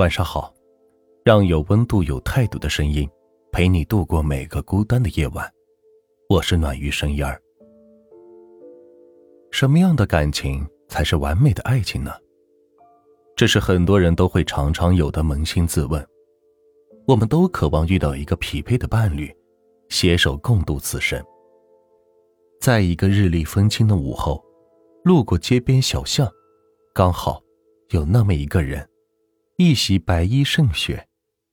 [0.00, 0.50] 晚上好，
[1.26, 3.06] 让有温度、有态度的声音
[3.52, 5.46] 陪你度过每个孤单的夜晚。
[6.26, 7.38] 我是暖玉生烟儿。
[9.50, 12.10] 什么样的感情才是完美的爱情呢？
[13.36, 16.02] 这是很多人都会常常有的扪心自问。
[17.06, 19.30] 我们都渴望遇到一个匹配的伴侣，
[19.90, 21.22] 携手共度此生。
[22.58, 24.42] 在一个日丽风轻的午后，
[25.04, 26.26] 路过街边小巷，
[26.94, 27.42] 刚好
[27.90, 28.88] 有那么一个人，
[29.62, 31.06] 一袭白衣胜雪，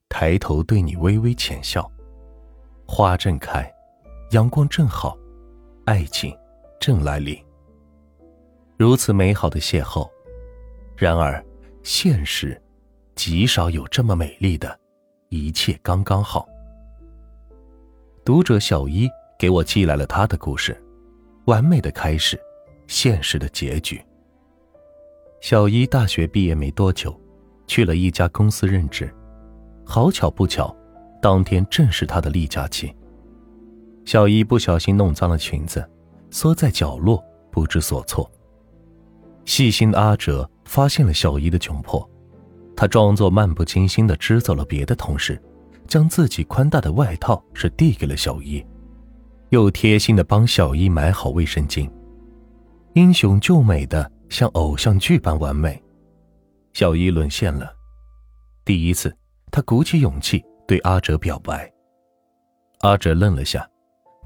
[0.07, 1.91] 抬头对你微微浅笑。
[2.87, 3.69] 花正开，
[4.31, 5.17] 阳光正好，
[5.83, 6.33] 爱情
[6.79, 7.37] 正来临。
[8.77, 10.09] 如此美好的邂逅，
[10.95, 11.45] 然而
[11.83, 12.57] 现实
[13.13, 14.79] 极少有这么美丽的，
[15.27, 16.47] 一切刚刚好。
[18.23, 20.81] 读者小一给我寄来了他的故事。
[21.47, 22.39] 完美的开始，
[22.87, 24.01] 现实的结局。
[25.41, 27.13] 小一大学毕业没多久，
[27.67, 29.13] 去了一家公司任职。
[29.85, 30.75] 好巧不巧，
[31.21, 32.93] 当天正是他的例假期。
[34.05, 35.87] 小一不小心弄脏了裙子，
[36.31, 38.29] 缩在角落不知所措。
[39.45, 42.09] 细心的阿哲发现了小一的窘迫，
[42.75, 45.41] 他装作漫不经心的支走了别的同事，
[45.87, 48.65] 将自己宽大的外套是递给了小一。
[49.49, 51.89] 又贴心的帮小一买好卫生巾，
[52.93, 55.81] 英雄救美的像偶像剧般完美，
[56.77, 57.75] 小一沦陷了。
[58.63, 59.11] 第一次，
[59.49, 61.67] 他鼓起勇气对阿哲表白，
[62.81, 63.67] 阿哲愣了下，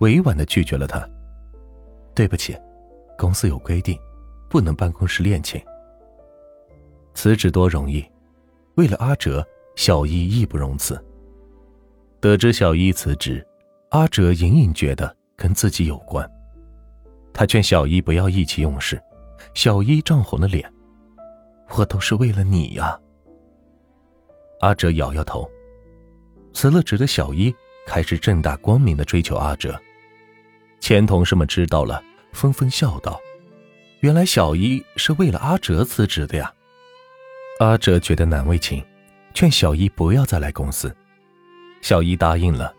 [0.02, 1.10] 委婉的拒绝了他。
[2.14, 2.54] 对不起，
[3.18, 3.98] 公司有规定，
[4.50, 5.62] 不能办公室恋情。
[7.14, 8.06] 辞职多容易，
[8.76, 11.02] 为了阿哲，小一义不容辞。
[12.20, 13.48] 得知小一辞职。
[13.92, 16.30] 阿哲隐隐觉得跟自己有关，
[17.32, 19.02] 他劝小一不要意气用事，
[19.54, 20.70] 小一涨红了脸
[21.78, 23.00] ：“我都是为了你呀。”
[24.62, 25.50] 阿哲摇摇头。
[26.54, 27.54] 辞了职的小一
[27.88, 29.80] 开始正大光明的追求阿哲，
[30.82, 33.20] 前同事们知道了，纷纷笑道
[34.02, 36.54] ：“原来小一是为了阿哲辞职的呀。”
[37.60, 38.86] 阿哲觉得难为情，
[39.34, 40.94] 劝小一不要再来公司，
[41.82, 42.74] 小一答应了。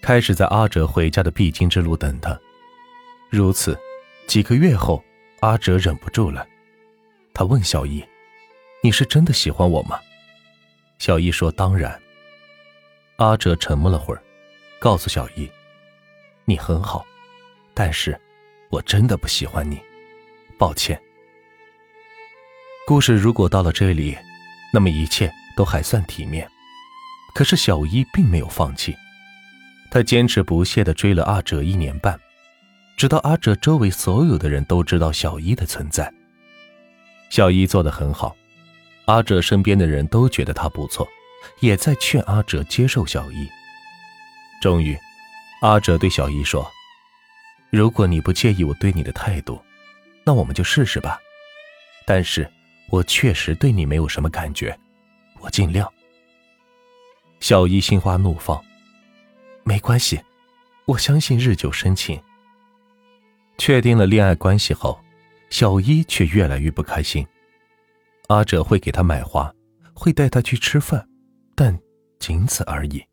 [0.00, 2.38] 开始在阿哲回家的必经之路等他，
[3.30, 3.78] 如此，
[4.26, 5.02] 几个月后，
[5.40, 6.46] 阿哲忍不住了，
[7.32, 8.04] 他问小一
[8.84, 9.98] ：“你是真的喜欢我吗？”
[11.00, 11.98] 小易说：“当然。”
[13.16, 14.22] 阿哲沉默了会儿，
[14.78, 15.50] 告诉小易
[16.44, 17.02] ：“你很好，
[17.72, 18.20] 但是，
[18.68, 19.80] 我真的不喜欢你，
[20.58, 21.00] 抱歉。”
[22.86, 24.18] 故事如果到了这里，
[24.70, 26.46] 那么一切都还算体面，
[27.34, 28.94] 可是小一并没有放弃。
[29.90, 32.20] 他坚持不懈地追了阿哲一年半，
[32.98, 36.12] 直到阿哲周围所有的人都知道小一的存在。
[37.30, 38.36] 小一做得很好，
[39.06, 41.06] 阿哲身边的人都觉得他不错，
[41.60, 43.48] 也在劝阿哲接受小一。
[44.60, 44.98] 终于，
[45.60, 46.70] 阿哲对小一说
[47.70, 49.60] ：“如果你不介意我对你的态度，
[50.24, 51.18] 那我们就试试吧。
[52.06, 52.50] 但是，
[52.88, 54.78] 我确实对你没有什么感觉，
[55.40, 55.90] 我尽量。”
[57.40, 58.62] 小一心花怒放。
[59.64, 60.18] 没关系，
[60.86, 62.18] 我相信日久生情。
[63.58, 64.98] 确定了恋爱关系后，
[65.50, 67.26] 小一却越来越不开心。
[68.28, 69.52] 阿哲会给他买花，
[69.94, 71.06] 会带他去吃饭，
[71.54, 71.78] 但
[72.18, 73.04] 仅此而已。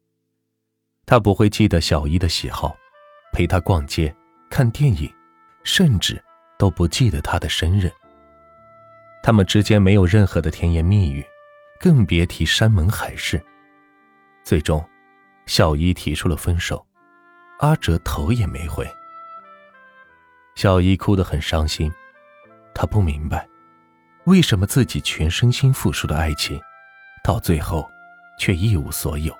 [1.06, 2.76] 他不会记得小一的喜好，
[3.34, 4.16] 陪她逛街、
[4.50, 5.12] 看电影，
[5.64, 6.22] 甚至
[6.58, 7.92] 都不记得他的生日。
[9.24, 11.26] 他们之间没有任何的甜言蜜语，
[11.80, 13.42] 更别提山盟海誓。
[14.44, 14.84] 最终。
[15.48, 16.86] 小一提出了分手，
[17.60, 18.88] 阿哲头也没回。
[20.56, 21.92] 小一哭得很伤心，
[22.74, 23.46] 他不明白，
[24.26, 26.60] 为什么自己全身心付出的爱情，
[27.24, 27.90] 到最后
[28.38, 29.36] 却一无所有。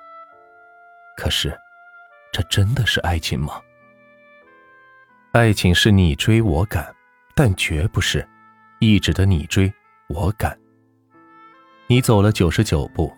[1.16, 1.56] 可是，
[2.32, 3.60] 这真的是爱情吗？
[5.32, 6.92] 爱情是你追我赶，
[7.34, 8.26] 但绝不是
[8.80, 9.72] 一直的你追
[10.08, 10.58] 我赶。
[11.86, 13.14] 你走了九十九步，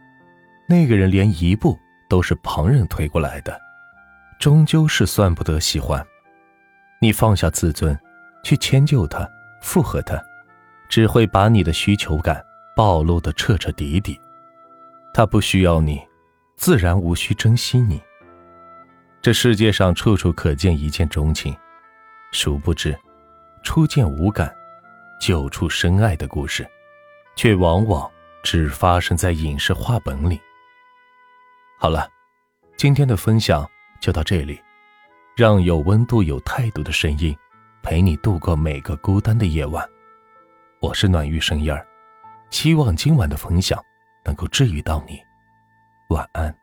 [0.69, 1.79] 那个人连一步。
[2.07, 3.59] 都是旁人推过来的，
[4.39, 6.07] 终究是算不得喜欢。
[7.01, 7.99] 你放下自尊，
[8.45, 9.29] 去迁就他、
[9.63, 10.23] 附和他，
[10.89, 12.45] 只会把你的需求感
[12.77, 14.21] 暴露的彻彻底底。
[15.13, 16.01] 他不需要你，
[16.57, 18.01] 自然无需珍惜你。
[19.23, 21.57] 这世界上处处可见一见钟情，
[22.33, 22.99] 殊不知，
[23.63, 24.55] 初见无感，
[25.21, 26.69] 久处深爱的故事，
[27.37, 28.11] 却往往
[28.43, 30.39] 只发生在影视画本里。
[31.79, 32.09] 好了，
[32.77, 33.69] 今天的分享
[34.01, 34.61] 就到这里，
[35.37, 37.35] 让有温度、有态度的声音
[37.83, 39.89] 陪你度过每个孤单的夜晚。
[40.85, 41.87] 我是暖玉生烟儿，
[42.51, 43.83] 希望今晚的分享
[44.23, 45.19] 能够治愈到你。
[46.09, 46.55] 晚安。